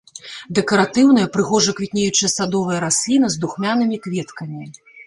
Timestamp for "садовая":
2.37-2.79